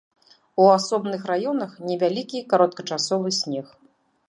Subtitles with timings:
[0.63, 3.67] У асобных раёнах невялікі кароткачасовы снег.